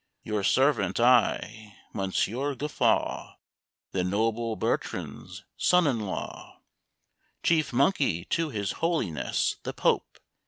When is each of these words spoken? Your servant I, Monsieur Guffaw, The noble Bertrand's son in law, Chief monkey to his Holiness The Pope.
Your 0.23 0.43
servant 0.43 0.99
I, 0.99 1.77
Monsieur 1.93 2.55
Guffaw, 2.55 3.35
The 3.91 4.03
noble 4.03 4.55
Bertrand's 4.55 5.45
son 5.57 5.85
in 5.85 5.99
law, 5.99 6.61
Chief 7.43 7.71
monkey 7.71 8.25
to 8.25 8.49
his 8.49 8.71
Holiness 8.81 9.57
The 9.61 9.73
Pope. 9.73 10.17